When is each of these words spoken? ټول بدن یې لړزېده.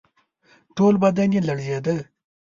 ټول 0.75 0.93
بدن 1.03 1.29
یې 1.35 1.41
لړزېده. 1.47 1.95